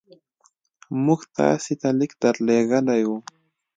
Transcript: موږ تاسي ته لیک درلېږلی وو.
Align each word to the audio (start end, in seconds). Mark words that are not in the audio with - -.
موږ 1.05 1.21
تاسي 1.35 1.73
ته 1.81 1.89
لیک 1.99 2.11
درلېږلی 2.21 3.01
وو. 3.07 3.17